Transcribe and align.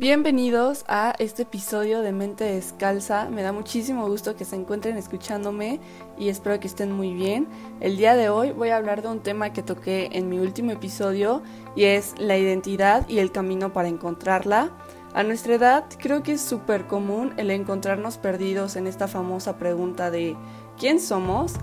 Bienvenidos 0.00 0.86
a 0.88 1.14
este 1.18 1.42
episodio 1.42 2.00
de 2.00 2.12
Mente 2.12 2.44
Descalza. 2.44 3.28
Me 3.28 3.42
da 3.42 3.52
muchísimo 3.52 4.08
gusto 4.08 4.34
que 4.34 4.46
se 4.46 4.56
encuentren 4.56 4.96
escuchándome 4.96 5.78
y 6.16 6.30
espero 6.30 6.58
que 6.58 6.68
estén 6.68 6.90
muy 6.90 7.12
bien. 7.12 7.46
El 7.80 7.98
día 7.98 8.16
de 8.16 8.30
hoy 8.30 8.52
voy 8.52 8.70
a 8.70 8.78
hablar 8.78 9.02
de 9.02 9.08
un 9.08 9.20
tema 9.20 9.52
que 9.52 9.62
toqué 9.62 10.08
en 10.12 10.30
mi 10.30 10.38
último 10.38 10.70
episodio 10.70 11.42
y 11.76 11.84
es 11.84 12.14
la 12.16 12.38
identidad 12.38 13.06
y 13.10 13.18
el 13.18 13.30
camino 13.30 13.74
para 13.74 13.88
encontrarla. 13.88 14.70
A 15.12 15.22
nuestra 15.22 15.56
edad 15.56 15.84
creo 15.98 16.22
que 16.22 16.32
es 16.32 16.40
súper 16.40 16.86
común 16.86 17.34
el 17.36 17.50
encontrarnos 17.50 18.16
perdidos 18.16 18.76
en 18.76 18.86
esta 18.86 19.06
famosa 19.06 19.58
pregunta 19.58 20.10
de 20.10 20.34
¿quién 20.78 20.98
somos? 20.98 21.56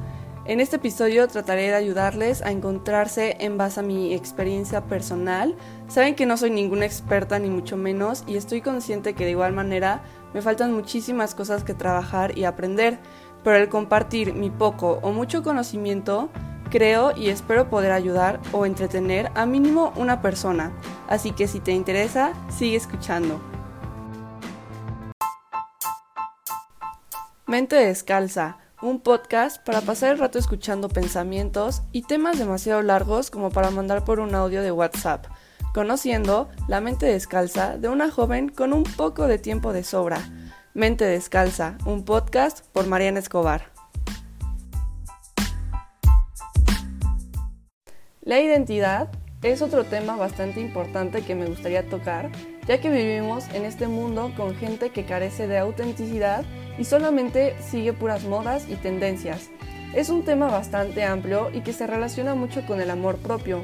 En 0.48 0.62
este 0.62 0.78
episodio 0.78 1.28
trataré 1.28 1.64
de 1.64 1.74
ayudarles 1.74 2.42
a 2.42 2.52
encontrarse 2.52 3.36
en 3.42 3.58
base 3.58 3.82
a 3.82 3.84
mi 3.84 4.14
experiencia 4.14 4.86
personal. 4.86 5.58
Saben 5.90 6.16
que 6.16 6.26
no 6.26 6.38
soy 6.38 6.52
ninguna 6.52 6.86
experta 6.86 7.38
ni 7.38 7.50
mucho 7.50 7.76
menos 7.76 8.24
y 8.28 8.38
estoy 8.38 8.62
consciente 8.62 9.14
que 9.14 9.26
de 9.26 9.32
igual 9.32 9.52
manera 9.52 10.04
me 10.34 10.42
faltan 10.42 10.72
muchísimas 10.72 11.36
cosas 11.36 11.66
que 11.66 11.74
trabajar 11.74 12.38
y 12.38 12.46
aprender, 12.46 12.98
pero 13.44 13.58
el 13.58 13.68
compartir 13.68 14.34
mi 14.34 14.50
poco 14.50 15.00
o 15.02 15.12
mucho 15.12 15.44
conocimiento 15.44 16.30
creo 16.70 17.12
y 17.14 17.28
espero 17.28 17.70
poder 17.70 17.92
ayudar 17.92 18.40
o 18.54 18.66
entretener 18.66 19.30
a 19.36 19.46
mínimo 19.46 19.92
una 19.98 20.22
persona. 20.22 20.72
Así 21.10 21.32
que 21.32 21.50
si 21.50 21.60
te 21.60 21.74
interesa, 21.74 22.32
sigue 22.48 22.78
escuchando. 22.78 23.42
Mente 27.48 27.76
descalza 27.76 28.60
un 28.82 29.00
podcast 29.00 29.64
para 29.64 29.82
pasar 29.82 30.12
el 30.12 30.20
rato 30.20 30.38
escuchando 30.38 30.88
pensamientos 30.88 31.82
y 31.92 32.04
temas 32.04 32.38
demasiado 32.38 32.82
largos 32.84 33.32
como 33.32 33.50
para 33.50 33.72
mandar 33.72 34.06
por 34.06 34.20
un 34.20 34.36
audio 34.36 34.62
de 34.62 34.72
WhatsApp, 34.72 35.26
conociendo 35.74 36.50
la 36.68 36.80
mente 36.80 37.08
descalza 37.08 37.78
de 37.78 37.90
una 37.90 38.12
joven 38.12 38.50
con 38.50 38.74
un 38.74 38.84
poco 38.84 39.28
de 39.28 39.40
tiempo 39.40 39.74
de 39.74 39.84
sobra. 39.84 40.22
Mente 40.76 41.06
Descalza, 41.06 41.76
un 41.88 42.06
podcast 42.06 42.64
por 42.68 42.86
Mariana 42.86 43.18
Escobar. 43.18 43.72
La 48.22 48.40
identidad 48.40 49.10
es 49.42 49.64
otro 49.64 49.86
tema 49.86 50.16
bastante 50.16 50.62
importante 50.62 51.24
que 51.24 51.34
me 51.34 51.48
gustaría 51.48 51.90
tocar, 51.90 52.30
ya 52.68 52.82
que 52.82 52.90
vivimos 52.90 53.48
en 53.54 53.66
este 53.66 53.88
mundo 53.88 54.34
con 54.36 54.56
gente 54.56 54.90
que 54.90 55.06
carece 55.06 55.48
de 55.48 55.58
autenticidad 55.58 56.44
y 56.78 56.84
solamente 56.84 57.56
sigue 57.62 57.94
puras 57.94 58.26
modas 58.26 58.68
y 58.70 58.76
tendencias. 58.76 59.50
Es 59.94 60.10
un 60.10 60.24
tema 60.24 60.48
bastante 60.48 61.04
amplio 61.04 61.50
y 61.54 61.62
que 61.62 61.74
se 61.74 61.88
relaciona 61.88 62.36
mucho 62.36 62.66
con 62.66 62.82
el 62.82 62.90
amor 62.90 63.18
propio. 63.18 63.62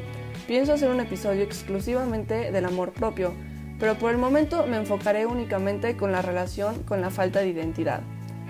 Pienso 0.47 0.73
hacer 0.73 0.89
un 0.89 1.01
episodio 1.01 1.43
exclusivamente 1.43 2.51
del 2.51 2.65
amor 2.65 2.93
propio, 2.93 3.33
pero 3.77 3.95
por 3.95 4.11
el 4.11 4.17
momento 4.17 4.65
me 4.65 4.77
enfocaré 4.77 5.25
únicamente 5.25 5.97
con 5.97 6.11
la 6.11 6.21
relación 6.21 6.83
con 6.83 7.01
la 7.01 7.09
falta 7.09 7.41
de 7.41 7.49
identidad. 7.49 8.01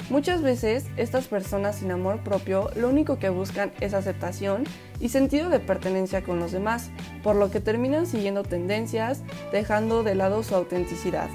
Muchas 0.09 0.41
veces 0.41 0.85
estas 0.97 1.27
personas 1.27 1.77
sin 1.77 1.91
amor 1.91 2.19
propio 2.19 2.69
lo 2.75 2.89
único 2.89 3.19
que 3.19 3.29
buscan 3.29 3.71
es 3.79 3.93
aceptación 3.93 4.65
y 4.99 5.09
sentido 5.09 5.49
de 5.49 5.59
pertenencia 5.59 6.23
con 6.23 6.39
los 6.39 6.51
demás, 6.51 6.89
por 7.23 7.35
lo 7.35 7.49
que 7.49 7.61
terminan 7.61 8.05
siguiendo 8.05 8.43
tendencias, 8.43 9.23
dejando 9.51 10.03
de 10.03 10.15
lado 10.15 10.43
su 10.43 10.55
autenticidad. 10.55 11.29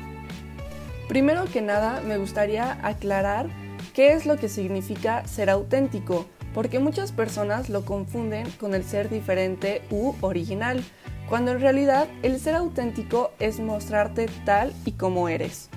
Primero 1.08 1.46
que 1.46 1.62
nada, 1.62 2.02
me 2.02 2.18
gustaría 2.18 2.78
aclarar 2.86 3.46
qué 3.94 4.12
es 4.12 4.26
lo 4.26 4.36
que 4.36 4.50
significa 4.50 5.26
ser 5.26 5.48
auténtico, 5.48 6.26
porque 6.52 6.78
muchas 6.78 7.12
personas 7.12 7.70
lo 7.70 7.86
confunden 7.86 8.50
con 8.60 8.74
el 8.74 8.84
ser 8.84 9.08
diferente 9.08 9.80
u 9.90 10.14
original, 10.20 10.84
cuando 11.28 11.52
en 11.52 11.60
realidad 11.60 12.06
el 12.22 12.38
ser 12.38 12.54
auténtico 12.54 13.30
es 13.38 13.60
mostrarte 13.60 14.26
tal 14.44 14.74
y 14.84 14.92
como 14.92 15.30
eres. 15.30 15.70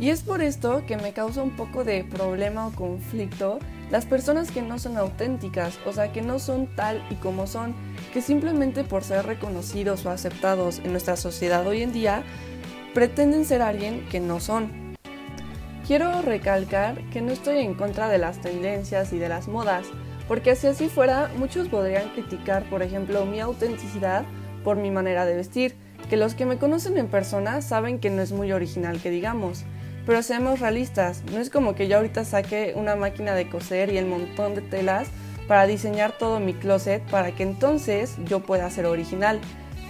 Y 0.00 0.08
es 0.08 0.22
por 0.22 0.40
esto 0.40 0.82
que 0.86 0.96
me 0.96 1.12
causa 1.12 1.42
un 1.42 1.50
poco 1.50 1.84
de 1.84 2.04
problema 2.04 2.66
o 2.66 2.72
conflicto 2.72 3.58
las 3.90 4.06
personas 4.06 4.50
que 4.50 4.62
no 4.62 4.78
son 4.78 4.96
auténticas, 4.96 5.78
o 5.84 5.92
sea, 5.92 6.10
que 6.10 6.22
no 6.22 6.38
son 6.38 6.74
tal 6.74 7.04
y 7.10 7.16
como 7.16 7.46
son, 7.46 7.74
que 8.14 8.22
simplemente 8.22 8.82
por 8.82 9.04
ser 9.04 9.26
reconocidos 9.26 10.06
o 10.06 10.10
aceptados 10.10 10.78
en 10.78 10.92
nuestra 10.92 11.16
sociedad 11.16 11.66
hoy 11.66 11.82
en 11.82 11.92
día, 11.92 12.22
pretenden 12.94 13.44
ser 13.44 13.60
alguien 13.60 14.06
que 14.08 14.20
no 14.20 14.40
son. 14.40 14.96
Quiero 15.86 16.22
recalcar 16.22 17.02
que 17.10 17.20
no 17.20 17.32
estoy 17.32 17.58
en 17.58 17.74
contra 17.74 18.08
de 18.08 18.18
las 18.18 18.40
tendencias 18.40 19.12
y 19.12 19.18
de 19.18 19.28
las 19.28 19.48
modas, 19.48 19.86
porque 20.28 20.54
si 20.54 20.68
así 20.68 20.88
fuera, 20.88 21.30
muchos 21.36 21.68
podrían 21.68 22.08
criticar, 22.10 22.62
por 22.70 22.82
ejemplo, 22.82 23.26
mi 23.26 23.40
autenticidad 23.40 24.24
por 24.62 24.76
mi 24.76 24.90
manera 24.90 25.26
de 25.26 25.34
vestir, 25.34 25.74
que 26.08 26.16
los 26.16 26.34
que 26.34 26.46
me 26.46 26.58
conocen 26.58 26.96
en 26.96 27.08
persona 27.08 27.60
saben 27.60 27.98
que 27.98 28.08
no 28.08 28.22
es 28.22 28.32
muy 28.32 28.52
original 28.52 29.00
que 29.00 29.10
digamos. 29.10 29.64
Pero 30.10 30.24
seamos 30.24 30.58
realistas, 30.58 31.22
no 31.30 31.38
es 31.38 31.50
como 31.50 31.76
que 31.76 31.86
yo 31.86 31.98
ahorita 31.98 32.24
saque 32.24 32.72
una 32.74 32.96
máquina 32.96 33.36
de 33.36 33.48
coser 33.48 33.92
y 33.92 33.96
el 33.96 34.06
montón 34.06 34.56
de 34.56 34.60
telas 34.60 35.06
para 35.46 35.68
diseñar 35.68 36.18
todo 36.18 36.40
mi 36.40 36.52
closet 36.52 37.00
para 37.12 37.30
que 37.30 37.44
entonces 37.44 38.16
yo 38.24 38.40
pueda 38.40 38.68
ser 38.70 38.86
original. 38.86 39.40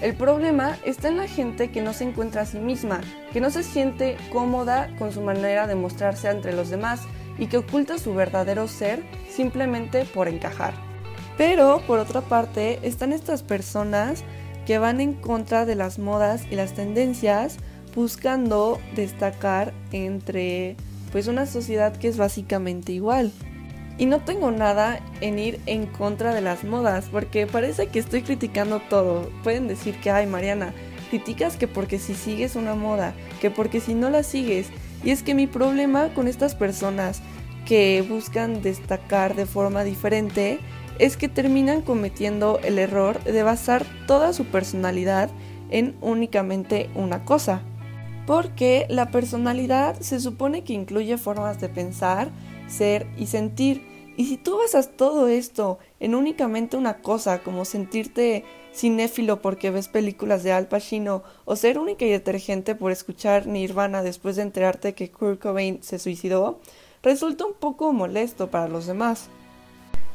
El 0.02 0.14
problema 0.14 0.76
está 0.84 1.08
en 1.08 1.16
la 1.16 1.26
gente 1.26 1.70
que 1.70 1.80
no 1.80 1.94
se 1.94 2.04
encuentra 2.04 2.42
a 2.42 2.44
sí 2.44 2.58
misma, 2.58 3.00
que 3.32 3.40
no 3.40 3.48
se 3.48 3.62
siente 3.62 4.18
cómoda 4.30 4.94
con 4.98 5.10
su 5.10 5.22
manera 5.22 5.66
de 5.66 5.74
mostrarse 5.74 6.28
entre 6.28 6.52
los 6.52 6.68
demás 6.68 7.00
y 7.38 7.46
que 7.46 7.56
oculta 7.56 7.96
su 7.96 8.12
verdadero 8.12 8.68
ser 8.68 9.02
simplemente 9.30 10.04
por 10.04 10.28
encajar. 10.28 10.74
Pero, 11.38 11.80
por 11.86 11.98
otra 11.98 12.20
parte, 12.20 12.78
están 12.82 13.14
estas 13.14 13.42
personas 13.42 14.22
que 14.66 14.76
van 14.76 15.00
en 15.00 15.14
contra 15.14 15.64
de 15.64 15.76
las 15.76 15.98
modas 15.98 16.44
y 16.50 16.56
las 16.56 16.74
tendencias 16.74 17.56
buscando 17.94 18.80
destacar 18.94 19.72
entre 19.92 20.76
pues 21.12 21.26
una 21.26 21.46
sociedad 21.46 21.96
que 21.96 22.08
es 22.08 22.16
básicamente 22.16 22.92
igual. 22.92 23.32
Y 23.98 24.06
no 24.06 24.20
tengo 24.20 24.50
nada 24.50 25.00
en 25.20 25.38
ir 25.38 25.60
en 25.66 25.86
contra 25.86 26.32
de 26.32 26.40
las 26.40 26.64
modas, 26.64 27.08
porque 27.10 27.46
parece 27.46 27.88
que 27.88 27.98
estoy 27.98 28.22
criticando 28.22 28.80
todo. 28.80 29.30
Pueden 29.42 29.68
decir 29.68 30.00
que, 30.00 30.10
ay 30.10 30.26
Mariana, 30.26 30.72
criticas 31.10 31.56
que 31.56 31.68
porque 31.68 31.98
si 31.98 32.14
sigues 32.14 32.56
una 32.56 32.74
moda, 32.74 33.12
que 33.40 33.50
porque 33.50 33.80
si 33.80 33.94
no 33.94 34.08
la 34.08 34.22
sigues. 34.22 34.68
Y 35.04 35.10
es 35.10 35.22
que 35.22 35.34
mi 35.34 35.46
problema 35.46 36.14
con 36.14 36.28
estas 36.28 36.54
personas 36.54 37.20
que 37.66 38.02
buscan 38.08 38.62
destacar 38.62 39.34
de 39.34 39.46
forma 39.46 39.84
diferente 39.84 40.60
es 40.98 41.16
que 41.16 41.28
terminan 41.28 41.82
cometiendo 41.82 42.58
el 42.62 42.78
error 42.78 43.22
de 43.24 43.42
basar 43.42 43.84
toda 44.06 44.32
su 44.32 44.44
personalidad 44.46 45.30
en 45.70 45.94
únicamente 46.00 46.90
una 46.94 47.24
cosa. 47.24 47.62
Porque 48.30 48.86
la 48.88 49.10
personalidad 49.10 49.98
se 49.98 50.20
supone 50.20 50.62
que 50.62 50.72
incluye 50.72 51.18
formas 51.18 51.60
de 51.60 51.68
pensar, 51.68 52.30
ser 52.68 53.08
y 53.18 53.26
sentir. 53.26 53.82
Y 54.16 54.26
si 54.26 54.36
tú 54.36 54.56
basas 54.58 54.90
todo 54.96 55.26
esto 55.26 55.80
en 55.98 56.14
únicamente 56.14 56.76
una 56.76 56.98
cosa, 56.98 57.40
como 57.40 57.64
sentirte 57.64 58.44
cinéfilo 58.72 59.42
porque 59.42 59.72
ves 59.72 59.88
películas 59.88 60.44
de 60.44 60.52
Al 60.52 60.68
Pacino 60.68 61.24
o 61.44 61.56
ser 61.56 61.76
única 61.76 62.04
y 62.04 62.10
detergente 62.10 62.76
por 62.76 62.92
escuchar 62.92 63.48
Nirvana 63.48 64.04
después 64.04 64.36
de 64.36 64.42
enterarte 64.42 64.94
que 64.94 65.10
Kurt 65.10 65.42
Cobain 65.42 65.82
se 65.82 65.98
suicidó, 65.98 66.60
resulta 67.02 67.44
un 67.44 67.54
poco 67.54 67.92
molesto 67.92 68.48
para 68.48 68.68
los 68.68 68.86
demás. 68.86 69.26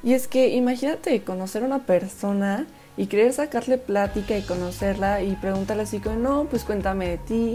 Y 0.04 0.14
es 0.14 0.30
que 0.30 0.56
imagínate 0.56 1.22
conocer 1.22 1.64
a 1.64 1.66
una 1.66 1.86
persona 1.86 2.66
y 2.96 3.08
querer 3.08 3.34
sacarle 3.34 3.78
plática 3.78 4.38
y 4.38 4.42
conocerla 4.42 5.22
y 5.22 5.36
preguntarle 5.36 5.84
así 5.84 6.00
como, 6.00 6.16
no, 6.16 6.46
pues 6.46 6.64
cuéntame 6.64 7.10
de 7.10 7.18
ti. 7.18 7.54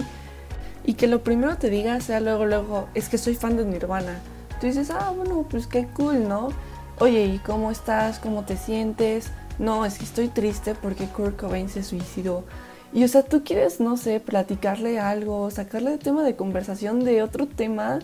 Y 0.85 0.95
que 0.95 1.07
lo 1.07 1.23
primero 1.23 1.57
te 1.57 1.71
diga 1.71 2.01
sea 2.01 2.21
luego, 2.21 2.47
luego, 2.47 2.89
es 2.95 3.09
que 3.09 3.19
soy 3.19 3.35
fan 3.35 3.57
de 3.57 3.65
Nirvana 3.65 4.21
tú 4.61 4.67
dices, 4.67 4.91
ah, 4.91 5.13
bueno, 5.17 5.47
pues 5.51 5.67
qué 5.67 5.87
cool, 5.87 6.29
¿no? 6.29 6.51
Oye, 6.99 7.25
¿y 7.25 7.39
cómo 7.39 7.71
estás? 7.71 8.19
¿Cómo 8.19 8.45
te 8.45 8.59
sientes? 8.59 9.31
No, 9.59 9.87
es 9.87 9.99
que 9.99 10.05
estoy 10.05 10.29
triste 10.29 10.75
porque 10.75 11.07
Kurt 11.07 11.41
Cobain 11.41 11.71
se 11.71 11.83
suicidó. 11.83 12.45
Y 12.93 13.05
o 13.05 13.09
sea, 13.09 13.23
tú 13.23 13.43
quieres, 13.43 13.81
no 13.81 13.97
sé, 13.97 14.21
platicarle 14.21 14.99
algo, 14.99 15.51
sacarle 15.51 15.95
el 15.95 15.99
tema 15.99 16.25
de 16.25 16.37
conversación 16.37 17.05
de 17.05 17.23
otro 17.23 17.47
tema 17.47 18.01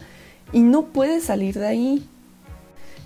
y 0.53 0.61
no 0.61 0.87
puedes 0.87 1.25
salir 1.25 1.59
de 1.59 1.67
ahí. 1.67 2.09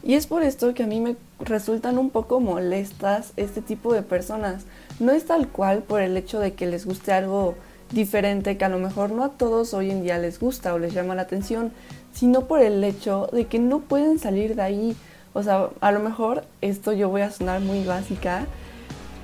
Y 0.03 0.15
es 0.15 0.27
por 0.27 0.43
esto 0.43 0.73
que 0.73 0.85
a 0.85 0.87
mí 0.87 1.01
me 1.01 1.17
resultan 1.41 1.99
un 1.99 2.11
poco 2.11 2.39
molestas 2.39 3.33
este 3.37 3.63
tipo 3.63 3.93
de 3.93 4.03
personas. 4.03 4.63
No 5.01 5.11
es 5.11 5.27
tal 5.27 5.49
cual 5.49 5.83
por 5.83 6.01
el 6.01 6.17
hecho 6.17 6.39
de 6.39 6.55
que 6.55 6.67
les 6.67 6.87
guste 6.87 7.13
algo 7.13 7.57
diferente 7.91 8.57
que 8.57 8.65
a 8.65 8.69
lo 8.69 8.79
mejor 8.79 9.11
no 9.11 9.25
a 9.25 9.31
todos 9.31 9.75
hoy 9.75 9.91
en 9.91 10.03
día 10.03 10.19
les 10.19 10.39
gusta 10.39 10.75
o 10.75 10.79
les 10.79 10.95
llama 10.95 11.15
la 11.15 11.23
atención, 11.23 11.73
sino 12.13 12.47
por 12.47 12.61
el 12.61 12.83
hecho 12.85 13.29
de 13.33 13.47
que 13.47 13.59
no 13.59 13.81
pueden 13.81 14.19
salir 14.19 14.55
de 14.55 14.63
ahí. 14.63 14.97
O 15.33 15.43
sea, 15.43 15.71
a 15.81 15.93
lo 15.93 16.01
mejor 16.01 16.45
esto 16.61 16.93
yo 16.93 17.09
voy 17.09 17.23
a 17.23 17.31
sonar 17.31 17.61
muy 17.61 17.85
básica, 17.85 18.47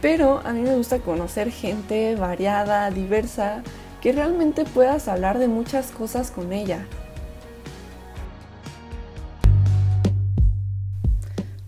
pero 0.00 0.40
a 0.44 0.52
mí 0.52 0.60
me 0.60 0.76
gusta 0.76 0.98
conocer 0.98 1.50
gente 1.50 2.14
variada, 2.16 2.90
diversa, 2.90 3.62
que 4.00 4.12
realmente 4.12 4.64
puedas 4.64 5.08
hablar 5.08 5.38
de 5.38 5.48
muchas 5.48 5.90
cosas 5.90 6.30
con 6.30 6.52
ella. 6.52 6.86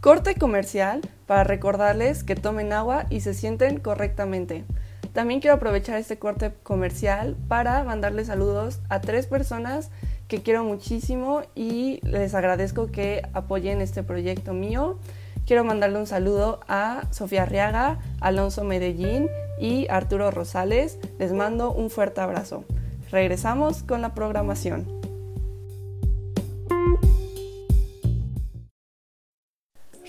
Corte 0.01 0.37
comercial 0.37 1.01
para 1.27 1.45
recordarles 1.45 2.23
que 2.23 2.37
tomen 2.37 2.73
agua 2.73 3.07
y 3.11 3.21
se 3.21 3.35
sienten 3.35 3.81
correctamente. 3.81 4.65
También 5.19 5.41
quiero 5.41 5.57
aprovechar 5.57 5.99
este 5.99 6.17
corte 6.17 6.53
comercial 6.63 7.37
para 7.49 7.83
mandarle 7.83 8.25
saludos 8.25 8.79
a 8.89 9.01
tres 9.01 9.27
personas 9.27 9.91
que 10.29 10.45
quiero 10.45 10.63
muchísimo 10.63 11.43
y 11.57 11.99
les 12.07 12.35
agradezco 12.35 12.87
que 12.93 13.23
apoyen 13.33 13.81
este 13.81 14.05
proyecto 14.05 14.53
mío. 14.53 15.01
Quiero 15.45 15.65
mandarle 15.65 15.99
un 15.99 16.07
saludo 16.07 16.61
a 16.69 17.03
Sofía 17.11 17.43
Arriaga, 17.43 17.99
Alonso 18.21 18.63
Medellín 18.63 19.29
y 19.59 19.89
Arturo 19.91 20.31
Rosales. 20.31 21.01
Les 21.19 21.33
mando 21.33 21.73
un 21.73 21.91
fuerte 21.91 22.21
abrazo. 22.21 22.63
Regresamos 23.11 23.83
con 23.83 24.03
la 24.03 24.15
programación. 24.15 24.87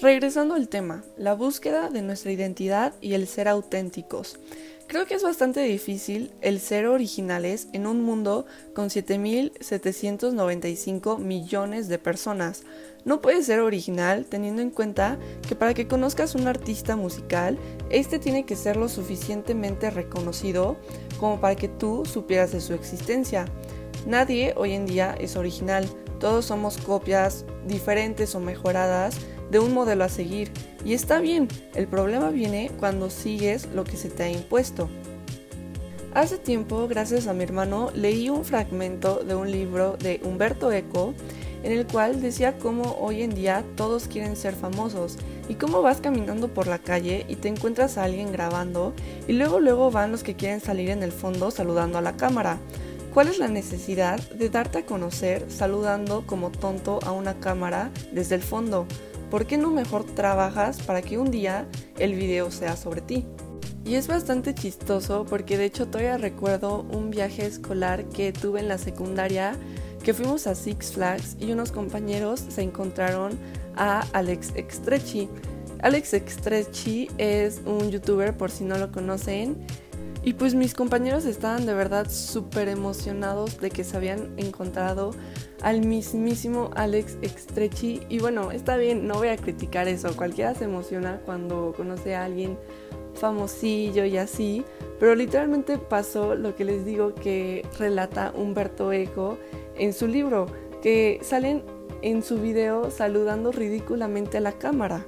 Regresando 0.02 0.54
al 0.54 0.70
tema, 0.70 1.04
la 1.18 1.34
búsqueda 1.34 1.90
de 1.90 2.04
nuestra 2.04 2.32
identidad 2.32 2.94
y 3.02 3.16
el 3.16 3.28
ser 3.28 3.48
auténticos. 3.48 4.40
Creo 4.90 5.06
que 5.06 5.14
es 5.14 5.22
bastante 5.22 5.62
difícil 5.62 6.32
el 6.42 6.60
ser 6.60 6.88
originales 6.88 7.68
en 7.74 7.86
un 7.86 8.02
mundo 8.02 8.48
con 8.74 8.90
7.795 8.90 11.20
millones 11.20 11.90
de 11.90 12.00
personas. 12.00 12.64
No 13.06 13.22
puedes 13.22 13.46
ser 13.46 13.60
original 13.60 14.26
teniendo 14.26 14.64
en 14.64 14.72
cuenta 14.72 15.20
que 15.48 15.54
para 15.54 15.76
que 15.76 15.88
conozcas 15.88 16.34
un 16.34 16.48
artista 16.48 16.96
musical, 16.96 17.60
este 17.92 18.18
tiene 18.18 18.48
que 18.48 18.56
ser 18.56 18.78
lo 18.78 18.90
suficientemente 18.90 19.92
reconocido 19.92 20.76
como 21.20 21.40
para 21.40 21.56
que 21.56 21.68
tú 21.68 22.04
supieras 22.08 22.52
de 22.52 22.60
su 22.60 22.74
existencia. 22.74 23.46
Nadie 24.08 24.56
hoy 24.58 24.74
en 24.74 24.88
día 24.88 25.16
es 25.20 25.36
original, 25.36 25.88
todos 26.20 26.46
somos 26.46 26.80
copias 26.80 27.46
diferentes 27.68 28.34
o 28.34 28.40
mejoradas 28.40 29.18
de 29.50 29.60
un 29.60 29.74
modelo 29.74 30.04
a 30.04 30.10
seguir. 30.10 30.52
Y 30.86 30.94
está 30.94 31.20
bien, 31.20 31.48
el 31.76 31.88
problema 31.88 32.30
viene 32.30 32.72
cuando 32.80 33.10
sigues 33.10 33.68
lo 33.74 33.84
que 33.84 33.98
se 33.98 34.10
te 34.10 34.24
ha 34.24 34.32
impuesto. 34.32 34.90
Hace 36.14 36.38
tiempo, 36.38 36.88
gracias 36.88 37.28
a 37.28 37.34
mi 37.34 37.44
hermano, 37.44 37.92
leí 37.94 38.30
un 38.30 38.44
fragmento 38.44 39.24
de 39.24 39.36
un 39.36 39.52
libro 39.52 39.96
de 39.98 40.20
Humberto 40.24 40.72
Eco 40.72 41.14
en 41.64 41.72
el 41.72 41.86
cual 41.86 42.22
decía 42.22 42.58
cómo 42.58 42.98
hoy 43.00 43.22
en 43.22 43.36
día 43.36 43.64
todos 43.76 44.08
quieren 44.08 44.36
ser 44.36 44.56
famosos 44.56 45.18
y 45.48 45.56
cómo 45.56 45.82
vas 45.82 46.00
caminando 46.00 46.48
por 46.48 46.68
la 46.68 46.80
calle 46.80 47.26
y 47.28 47.36
te 47.36 47.48
encuentras 47.48 47.98
a 47.98 48.06
alguien 48.06 48.32
grabando 48.32 48.94
y 49.28 49.34
luego 49.34 49.60
luego 49.60 49.92
van 49.92 50.12
los 50.12 50.24
que 50.24 50.36
quieren 50.36 50.62
salir 50.62 50.90
en 50.90 51.04
el 51.04 51.12
fondo 51.12 51.52
saludando 51.52 51.98
a 51.98 52.02
la 52.02 52.16
cámara. 52.16 52.58
¿Cuál 53.14 53.28
es 53.28 53.40
la 53.40 53.48
necesidad 53.48 54.20
de 54.30 54.50
darte 54.50 54.80
a 54.80 54.86
conocer 54.86 55.46
saludando 55.50 56.26
como 56.28 56.52
tonto 56.52 57.00
a 57.04 57.12
una 57.12 57.40
cámara 57.40 57.92
desde 58.12 58.36
el 58.36 58.44
fondo? 58.44 58.86
¿Por 59.30 59.46
qué 59.46 59.58
no 59.58 59.70
mejor 59.72 60.04
trabajas 60.04 60.82
para 60.82 61.02
que 61.02 61.18
un 61.18 61.32
día 61.32 61.68
el 61.98 62.16
video 62.16 62.52
sea 62.52 62.76
sobre 62.76 63.02
ti? 63.02 63.26
Y 63.86 63.96
es 63.96 64.08
bastante 64.08 64.54
chistoso 64.54 65.26
porque 65.28 65.58
de 65.58 65.66
hecho 65.66 65.88
todavía 65.88 66.18
recuerdo 66.18 66.86
un 66.92 67.10
viaje 67.10 67.46
escolar 67.46 68.06
que 68.06 68.32
tuve 68.32 68.60
en 68.60 68.68
la 68.68 68.78
secundaria 68.78 69.56
que 70.04 70.14
fuimos 70.14 70.48
a 70.48 70.56
Six 70.56 70.94
Flags 70.94 71.38
y 71.40 71.52
unos 71.52 71.72
compañeros 71.72 72.46
se 72.50 72.62
encontraron 72.62 73.38
a 73.76 74.02
Alex 74.14 74.54
Extrechi. 74.56 75.30
Alex 75.82 76.14
Extrechi 76.14 77.10
es 77.18 77.62
un 77.66 77.90
youtuber 77.90 78.36
por 78.36 78.52
si 78.52 78.64
no 78.64 78.78
lo 78.78 78.92
conocen 78.92 79.58
y 80.24 80.34
pues 80.34 80.54
mis 80.54 80.74
compañeros 80.74 81.26
estaban 81.26 81.66
de 81.66 81.74
verdad 81.74 82.10
súper 82.10 82.68
emocionados 82.68 83.60
de 83.60 83.70
que 83.70 83.84
se 83.84 83.96
habían 83.96 84.34
encontrado 84.38 85.12
al 85.62 85.86
mismísimo 85.86 86.72
Alex 86.76 87.18
Extrechi. 87.22 88.02
Y 88.10 88.20
bueno, 88.20 88.52
está 88.52 88.78
bien, 88.78 89.08
no 89.08 89.16
voy 89.16 89.30
a 89.30 89.38
criticar 89.38 89.88
eso. 89.88 90.16
Cualquiera 90.16 90.56
se 90.56 90.66
emociona 90.66 91.22
cuando 91.26 91.74
conoce 91.76 92.16
a 92.16 92.26
alguien 92.26 92.58
famosillo 93.14 94.06
y 94.06 94.18
así. 94.18 94.64
Pero 95.00 95.16
literalmente 95.16 95.78
pasó 95.78 96.36
lo 96.36 96.56
que 96.56 96.66
les 96.66 96.86
digo 96.86 97.14
que 97.16 97.66
relata 97.78 98.34
Humberto 98.36 98.92
Eco 98.92 99.38
en 99.78 99.94
su 99.94 100.08
libro, 100.08 100.48
que 100.82 101.20
salen 101.22 101.64
en 102.02 102.24
su 102.24 102.40
video 102.40 102.92
saludando 102.92 103.52
ridículamente 103.52 104.38
a 104.38 104.42
la 104.42 104.54
cámara. 104.54 105.06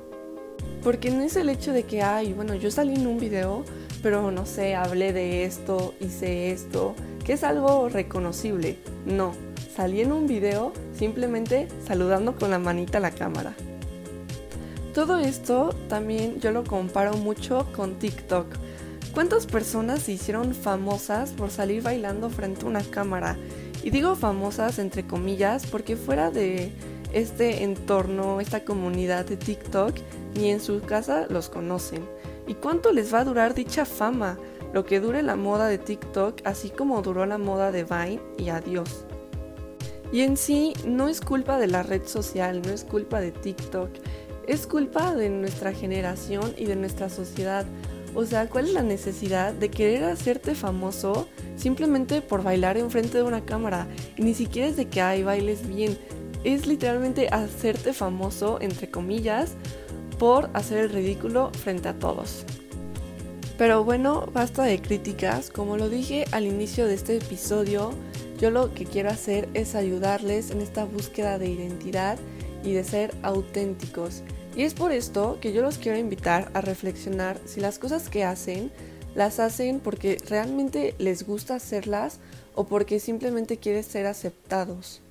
Porque 0.83 1.12
no 1.12 1.21
es 1.21 1.36
el 1.36 1.50
hecho 1.50 1.74
de 1.74 1.83
que, 1.83 2.01
ay, 2.01 2.33
bueno, 2.33 2.56
yo 2.56 2.71
salí 2.71 2.95
en 2.95 3.06
un 3.06 3.19
video, 3.19 3.63
pero 4.01 4.31
no 4.31 4.45
sé, 4.45 4.75
hablé 4.75 5.13
de 5.13 5.45
esto, 5.45 5.94
hice 6.00 6.51
esto, 6.51 6.95
que 7.24 7.33
es 7.33 7.44
algo 7.44 7.88
reconocible. 7.88 8.77
No, 9.06 9.33
salí 9.75 10.01
en 10.01 10.12
un 10.12 10.27
video 10.27 10.73
simplemente 10.97 11.68
saludando 11.85 12.35
con 12.35 12.51
la 12.51 12.59
manita 12.59 12.97
a 12.97 13.01
la 13.01 13.12
cámara. 13.12 13.53
Todo 14.94 15.19
esto 15.19 15.73
también 15.88 16.39
yo 16.39 16.51
lo 16.51 16.63
comparo 16.63 17.13
mucho 17.13 17.68
con 17.73 17.95
TikTok. 17.95 18.47
¿Cuántas 19.13 19.45
personas 19.45 20.03
se 20.03 20.13
hicieron 20.13 20.53
famosas 20.53 21.31
por 21.31 21.50
salir 21.50 21.81
bailando 21.81 22.29
frente 22.29 22.65
a 22.65 22.69
una 22.69 22.83
cámara? 22.83 23.38
Y 23.83 23.89
digo 23.89 24.15
famosas 24.15 24.79
entre 24.79 25.07
comillas 25.07 25.65
porque 25.65 25.95
fuera 25.95 26.31
de 26.31 26.71
este 27.13 27.63
entorno, 27.63 28.39
esta 28.39 28.63
comunidad 28.63 29.25
de 29.25 29.38
TikTok, 29.38 29.95
ni 30.35 30.50
en 30.50 30.59
su 30.59 30.81
casa 30.81 31.25
los 31.29 31.50
conocen. 31.50 32.06
¿Y 32.47 32.56
cuánto 32.56 32.91
les 32.91 33.13
va 33.13 33.19
a 33.19 33.25
durar 33.25 33.53
dicha 33.53 33.85
fama? 33.85 34.38
Lo 34.74 34.85
que 34.85 35.00
dure 35.01 35.21
la 35.21 35.35
moda 35.35 35.67
de 35.67 35.77
TikTok, 35.77 36.41
así 36.45 36.69
como 36.69 37.01
duró 37.01 37.25
la 37.25 37.38
moda 37.38 37.71
de 37.71 37.83
Vine 37.83 38.21
y 38.38 38.50
adiós. 38.50 39.06
Y 40.12 40.22
en 40.22 40.36
sí 40.38 40.74
no 40.86 41.08
es 41.08 41.22
culpa 41.22 41.58
de 41.58 41.68
la 41.68 41.84
red 41.84 42.06
social, 42.06 42.62
no 42.62 42.72
es 42.72 42.84
culpa 42.84 43.22
de 43.22 43.31
TikTok, 43.31 43.90
es 44.48 44.68
culpa 44.68 45.16
de 45.16 45.30
nuestra 45.30 45.72
generación 45.74 46.54
y 46.58 46.66
de 46.66 46.75
nuestra 46.75 47.10
sociedad. 47.10 47.66
O 48.13 48.25
sea, 48.25 48.50
¿cuál 48.50 48.68
es 48.68 48.74
la 48.74 48.84
necesidad 48.84 49.54
de 49.54 49.69
querer 49.72 50.04
hacerte 50.04 50.54
famoso 50.54 51.30
simplemente 51.56 52.22
por 52.22 52.44
bailar 52.44 52.78
enfrente 52.78 53.18
de 53.18 53.24
una 53.24 53.46
cámara? 53.46 53.88
Y 54.18 54.24
ni 54.24 54.34
siquiera 54.34 54.68
es 54.68 54.75
de 54.75 54.90
que 54.90 55.02
hay 55.02 55.24
bailes 55.24 55.66
bien, 55.66 55.98
es 56.44 56.68
literalmente 56.68 57.30
hacerte 57.30 57.94
famoso, 57.94 58.58
entre 58.62 58.90
comillas, 58.90 59.54
por 60.19 60.50
hacer 60.54 60.80
el 60.80 60.90
ridículo 60.90 61.52
frente 61.63 61.88
a 61.88 61.98
todos. 61.98 62.46
Pero 63.58 63.84
bueno, 63.84 64.28
basta 64.34 64.63
de 64.63 64.81
críticas. 64.81 65.50
Como 65.52 65.78
lo 65.78 65.88
dije 65.88 66.25
al 66.31 66.46
inicio 66.46 66.88
de 66.88 66.96
este 66.96 67.18
episodio, 67.18 67.92
yo 68.41 68.49
lo 68.49 68.73
que 68.73 68.85
quiero 68.85 69.11
hacer 69.11 69.47
es 69.53 69.75
ayudarles 69.75 70.49
en 70.49 70.61
esta 70.61 70.83
búsqueda 70.83 71.38
de 71.38 71.47
identidad 71.47 72.17
y 72.63 72.73
de 72.73 72.83
ser 72.83 73.13
auténticos. 73.21 74.23
Y 74.55 74.63
es 74.63 74.73
por 74.73 74.91
esto 74.91 75.38
que 75.39 75.53
yo 75.53 75.61
los 75.61 75.77
quiero 75.77 75.99
invitar 75.99 76.49
a 76.55 76.61
reflexionar 76.61 77.39
si 77.45 77.61
las 77.61 77.77
cosas 77.77 78.09
que 78.09 78.23
hacen 78.23 78.71
las 79.13 79.39
hacen 79.39 79.79
porque 79.79 80.17
realmente 80.27 80.95
les 80.97 81.27
gusta 81.27 81.55
hacerlas 81.55 82.19
o 82.55 82.63
porque 82.63 82.99
simplemente 82.99 83.57
quieres 83.57 83.85
ser 83.85 84.07
aceptados. 84.07 85.01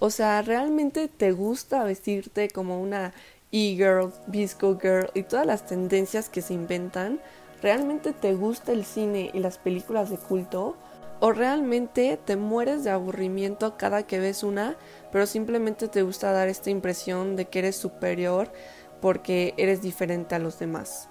O 0.00 0.10
sea, 0.10 0.42
¿realmente 0.42 1.06
te 1.06 1.30
gusta 1.30 1.84
vestirte 1.84 2.48
como 2.48 2.82
una 2.82 3.12
e-girl, 3.52 4.12
disco 4.26 4.78
girl 4.80 5.10
y 5.14 5.22
todas 5.22 5.46
las 5.46 5.64
tendencias 5.66 6.28
que 6.28 6.42
se 6.42 6.54
inventan? 6.54 7.20
¿Realmente 7.62 8.12
te 8.12 8.34
gusta 8.34 8.72
el 8.72 8.84
cine 8.84 9.30
y 9.32 9.38
las 9.38 9.58
películas 9.58 10.10
de 10.10 10.16
culto? 10.16 10.76
O 11.20 11.32
realmente 11.32 12.18
te 12.24 12.36
mueres 12.36 12.84
de 12.84 12.90
aburrimiento 12.90 13.76
cada 13.76 14.04
que 14.04 14.18
ves 14.18 14.42
una, 14.42 14.76
pero 15.12 15.26
simplemente 15.26 15.88
te 15.88 16.02
gusta 16.02 16.32
dar 16.32 16.48
esta 16.48 16.70
impresión 16.70 17.36
de 17.36 17.46
que 17.46 17.60
eres 17.60 17.76
superior 17.76 18.52
porque 19.00 19.54
eres 19.56 19.82
diferente 19.82 20.34
a 20.34 20.38
los 20.38 20.58
demás. 20.58 21.08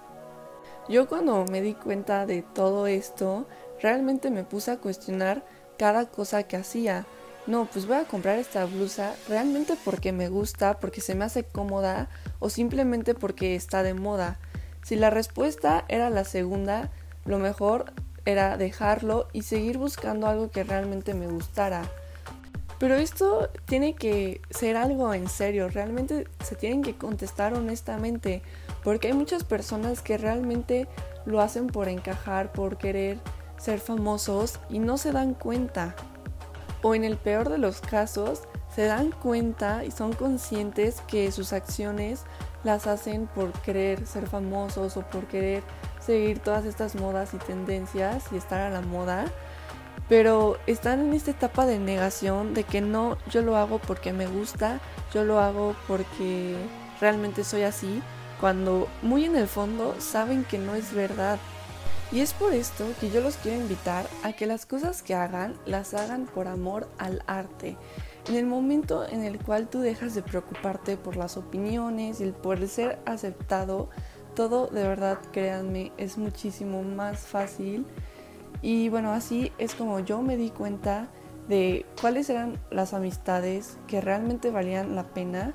Yo 0.88 1.08
cuando 1.08 1.44
me 1.50 1.62
di 1.62 1.74
cuenta 1.74 2.26
de 2.26 2.42
todo 2.42 2.86
esto, 2.86 3.46
realmente 3.82 4.30
me 4.30 4.44
puse 4.44 4.70
a 4.70 4.78
cuestionar 4.78 5.44
cada 5.78 6.06
cosa 6.06 6.44
que 6.44 6.56
hacía. 6.56 7.04
No, 7.46 7.66
pues 7.66 7.86
voy 7.86 7.96
a 7.96 8.04
comprar 8.04 8.38
esta 8.38 8.64
blusa 8.64 9.14
realmente 9.28 9.74
porque 9.84 10.12
me 10.12 10.28
gusta, 10.28 10.78
porque 10.78 11.00
se 11.00 11.14
me 11.14 11.24
hace 11.24 11.44
cómoda 11.44 12.08
o 12.38 12.50
simplemente 12.50 13.14
porque 13.14 13.56
está 13.56 13.82
de 13.82 13.94
moda. 13.94 14.38
Si 14.82 14.94
la 14.94 15.10
respuesta 15.10 15.84
era 15.88 16.10
la 16.10 16.24
segunda, 16.24 16.90
lo 17.24 17.38
mejor 17.38 17.92
era 18.26 18.58
dejarlo 18.58 19.28
y 19.32 19.42
seguir 19.42 19.78
buscando 19.78 20.26
algo 20.26 20.50
que 20.50 20.64
realmente 20.64 21.14
me 21.14 21.26
gustara. 21.26 21.82
Pero 22.78 22.96
esto 22.96 23.48
tiene 23.64 23.94
que 23.94 24.42
ser 24.50 24.76
algo 24.76 25.14
en 25.14 25.28
serio, 25.30 25.68
realmente 25.68 26.28
se 26.44 26.56
tienen 26.56 26.82
que 26.82 26.94
contestar 26.94 27.54
honestamente, 27.54 28.42
porque 28.84 29.08
hay 29.08 29.14
muchas 29.14 29.44
personas 29.44 30.02
que 30.02 30.18
realmente 30.18 30.86
lo 31.24 31.40
hacen 31.40 31.68
por 31.68 31.88
encajar, 31.88 32.52
por 32.52 32.76
querer 32.76 33.18
ser 33.56 33.80
famosos 33.80 34.60
y 34.68 34.78
no 34.78 34.98
se 34.98 35.12
dan 35.12 35.32
cuenta. 35.32 35.96
O 36.82 36.94
en 36.94 37.04
el 37.04 37.16
peor 37.16 37.48
de 37.48 37.56
los 37.56 37.80
casos, 37.80 38.42
se 38.74 38.84
dan 38.84 39.10
cuenta 39.10 39.86
y 39.86 39.90
son 39.90 40.12
conscientes 40.12 41.00
que 41.08 41.32
sus 41.32 41.54
acciones 41.54 42.24
las 42.62 42.86
hacen 42.86 43.26
por 43.26 43.52
querer 43.62 44.06
ser 44.06 44.26
famosos 44.26 44.98
o 44.98 45.00
por 45.00 45.26
querer 45.28 45.62
seguir 46.06 46.38
todas 46.38 46.64
estas 46.64 46.94
modas 46.94 47.34
y 47.34 47.38
tendencias 47.38 48.24
y 48.32 48.36
estar 48.36 48.60
a 48.60 48.70
la 48.70 48.80
moda, 48.80 49.26
pero 50.08 50.56
están 50.66 51.00
en 51.00 51.12
esta 51.12 51.32
etapa 51.32 51.66
de 51.66 51.78
negación 51.78 52.54
de 52.54 52.64
que 52.64 52.80
no, 52.80 53.18
yo 53.30 53.42
lo 53.42 53.56
hago 53.56 53.78
porque 53.78 54.12
me 54.12 54.26
gusta, 54.26 54.80
yo 55.12 55.24
lo 55.24 55.40
hago 55.40 55.74
porque 55.88 56.56
realmente 57.00 57.42
soy 57.42 57.62
así, 57.62 58.02
cuando 58.40 58.86
muy 59.02 59.24
en 59.24 59.36
el 59.36 59.48
fondo 59.48 59.96
saben 59.98 60.44
que 60.44 60.58
no 60.58 60.74
es 60.74 60.92
verdad. 60.94 61.38
Y 62.12 62.20
es 62.20 62.34
por 62.34 62.54
esto 62.54 62.86
que 63.00 63.10
yo 63.10 63.20
los 63.20 63.36
quiero 63.36 63.60
invitar 63.60 64.06
a 64.22 64.32
que 64.32 64.46
las 64.46 64.64
cosas 64.64 65.02
que 65.02 65.14
hagan 65.14 65.54
las 65.66 65.92
hagan 65.92 66.26
por 66.26 66.46
amor 66.46 66.88
al 66.98 67.24
arte. 67.26 67.76
En 68.28 68.36
el 68.36 68.46
momento 68.46 69.04
en 69.08 69.24
el 69.24 69.38
cual 69.38 69.68
tú 69.68 69.80
dejas 69.80 70.14
de 70.14 70.22
preocuparte 70.22 70.96
por 70.96 71.16
las 71.16 71.36
opiniones 71.36 72.20
y 72.20 72.24
el 72.24 72.32
poder 72.32 72.68
ser 72.68 72.98
aceptado, 73.06 73.88
todo 74.36 74.68
de 74.68 74.86
verdad, 74.86 75.18
créanme, 75.32 75.90
es 75.96 76.16
muchísimo 76.16 76.84
más 76.84 77.26
fácil. 77.26 77.84
Y 78.62 78.88
bueno, 78.88 79.10
así 79.12 79.50
es 79.58 79.74
como 79.74 79.98
yo 79.98 80.22
me 80.22 80.36
di 80.36 80.50
cuenta 80.50 81.08
de 81.48 81.84
cuáles 82.00 82.30
eran 82.30 82.60
las 82.70 82.94
amistades 82.94 83.78
que 83.88 84.00
realmente 84.00 84.50
valían 84.50 84.94
la 84.94 85.04
pena, 85.04 85.54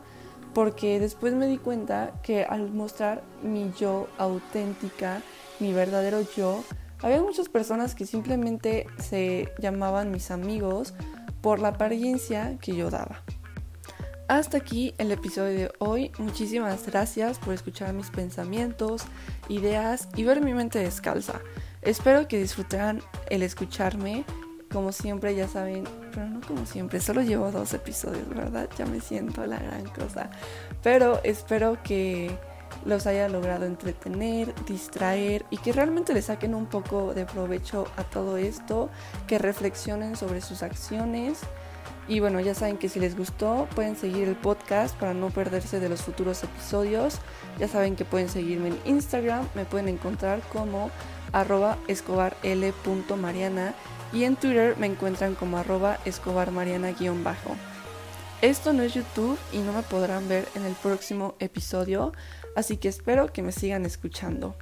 porque 0.54 1.00
después 1.00 1.34
me 1.34 1.48
di 1.48 1.58
cuenta 1.58 2.12
que 2.24 2.44
al 2.44 2.72
mostrar 2.72 3.24
mi 3.42 3.72
yo 3.80 4.08
auténtica, 4.18 5.22
mi 5.60 5.72
verdadero 5.72 6.22
yo, 6.36 6.64
había 7.02 7.22
muchas 7.22 7.48
personas 7.50 7.96
que 7.96 8.06
simplemente 8.06 8.88
se 8.98 9.54
llamaban 9.60 10.12
mis 10.12 10.32
amigos 10.32 10.94
por 11.42 11.60
la 11.60 11.70
apariencia 11.70 12.58
que 12.60 12.76
yo 12.76 12.90
daba. 12.90 13.24
Hasta 14.28 14.58
aquí 14.58 14.94
el 14.98 15.12
episodio 15.12 15.58
de 15.58 15.72
hoy. 15.80 16.12
Muchísimas 16.18 16.86
gracias 16.86 17.38
por 17.40 17.54
escuchar 17.54 17.94
mis 17.94 18.10
pensamientos, 18.10 19.04
ideas 19.50 20.08
y 20.16 20.24
ver 20.24 20.42
mi 20.42 20.54
mente 20.54 20.80
descalza. 20.80 21.42
Espero 21.82 22.28
que 22.28 22.40
disfrutaran 22.40 23.02
el 23.30 23.44
escucharme. 23.44 24.24
Como 24.72 24.94
siempre, 24.94 25.36
ya 25.36 25.50
saben, 25.50 25.84
pero 26.14 26.28
no 26.30 26.40
como 26.42 26.66
siempre, 26.66 27.02
solo 27.02 27.22
llevo 27.22 27.52
dos 27.52 27.74
episodios, 27.74 28.30
¿verdad? 28.30 28.70
Ya 28.78 28.86
me 28.86 29.02
siento 29.02 29.46
la 29.46 29.60
gran 29.60 29.86
cosa. 29.88 30.30
Pero 30.82 31.20
espero 31.24 31.78
que 31.84 32.32
los 32.86 33.06
haya 33.06 33.28
logrado 33.28 33.66
entretener, 33.66 34.54
distraer 34.66 35.46
y 35.50 35.58
que 35.58 35.74
realmente 35.74 36.14
le 36.14 36.22
saquen 36.22 36.56
un 36.56 36.68
poco 36.68 37.14
de 37.14 37.26
provecho 37.26 37.86
a 37.98 38.04
todo 38.04 38.38
esto, 38.38 38.90
que 39.28 39.38
reflexionen 39.38 40.16
sobre 40.16 40.40
sus 40.40 40.64
acciones 40.64 41.40
y 42.12 42.20
bueno, 42.20 42.42
ya 42.42 42.54
saben 42.54 42.78
que 42.78 42.90
si 42.90 43.00
les 43.00 43.16
gustó 43.16 43.70
pueden 43.74 43.96
seguir 43.96 44.28
el 44.28 44.36
podcast 44.36 44.98
para 44.98 45.14
no 45.14 45.30
perderse 45.30 45.80
de 45.80 45.88
los 45.88 46.02
futuros 46.02 46.44
episodios. 46.44 47.20
Ya 47.58 47.70
saben 47.70 47.96
que 47.96 48.04
pueden 48.04 48.28
seguirme 48.28 48.68
en 48.68 48.80
Instagram, 48.84 49.48
me 49.56 49.64
pueden 49.64 49.88
encontrar 49.88 50.42
como 50.52 50.92
arroba 51.32 51.78
escobarl.mariana 51.88 53.74
y 54.12 54.26
en 54.26 54.36
Twitter 54.36 54.76
me 54.78 54.88
encuentran 54.88 55.36
como 55.36 55.58
arroba 55.58 56.00
escobarmariana-bajo. 56.04 57.56
Esto 58.42 58.74
no 58.74 58.84
es 58.84 58.94
YouTube 58.94 59.40
y 59.54 59.60
no 59.60 59.72
me 59.72 59.84
podrán 59.84 60.28
ver 60.28 60.50
en 60.56 60.66
el 60.66 60.74
próximo 60.74 61.36
episodio, 61.40 62.12
así 62.58 62.76
que 62.76 62.90
espero 62.90 63.32
que 63.32 63.42
me 63.42 63.54
sigan 63.54 63.86
escuchando. 63.86 64.54